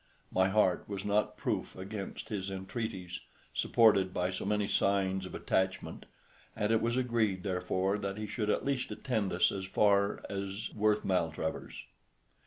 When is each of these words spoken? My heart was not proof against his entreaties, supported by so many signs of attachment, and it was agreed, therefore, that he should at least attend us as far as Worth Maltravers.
My 0.31 0.49
heart 0.49 0.85
was 0.89 1.05
not 1.05 1.37
proof 1.37 1.75
against 1.75 2.29
his 2.29 2.49
entreaties, 2.49 3.19
supported 3.53 4.11
by 4.11 4.31
so 4.31 4.45
many 4.45 4.67
signs 4.67 5.27
of 5.27 5.35
attachment, 5.35 6.07
and 6.55 6.71
it 6.71 6.81
was 6.81 6.97
agreed, 6.97 7.43
therefore, 7.43 7.99
that 7.99 8.17
he 8.17 8.25
should 8.25 8.49
at 8.49 8.65
least 8.65 8.89
attend 8.89 9.31
us 9.31 9.51
as 9.51 9.65
far 9.67 10.23
as 10.27 10.71
Worth 10.73 11.05
Maltravers. 11.05 11.75